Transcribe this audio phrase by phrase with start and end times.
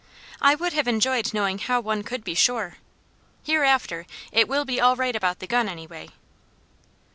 [0.41, 2.77] I would have enjoyed knowing how one could be sure.
[3.43, 6.09] Hereafter, it will be all right about the gun, anyway.